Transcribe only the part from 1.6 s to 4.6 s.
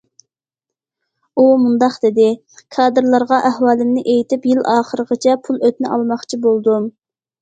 مۇنداق دېدى: كادىرلارغا ئەھۋالىمنى ئېيتىپ،